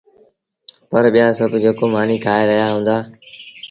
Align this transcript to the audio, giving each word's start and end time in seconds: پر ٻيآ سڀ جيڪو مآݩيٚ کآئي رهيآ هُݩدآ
پر 0.89 1.03
ٻيآ 1.13 1.27
سڀ 1.37 1.51
جيڪو 1.63 1.85
مآݩيٚ 1.93 2.23
کآئي 2.23 2.43
رهيآ 2.49 2.67
هُݩدآ 2.71 2.97